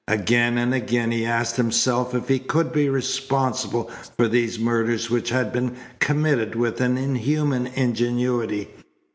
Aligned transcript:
Again 0.07 0.57
and 0.57 0.73
again 0.73 1.11
he 1.11 1.27
asked 1.27 1.57
himself 1.57 2.15
if 2.15 2.27
he 2.27 2.39
could 2.39 2.73
be 2.73 2.89
responsible 2.89 3.91
for 4.17 4.27
these 4.27 4.57
murders 4.57 5.11
which 5.11 5.29
had 5.29 5.53
been 5.53 5.75
committed 5.99 6.55
with 6.55 6.81
an 6.81 6.97
inhuman 6.97 7.67
ingenuity. 7.67 8.69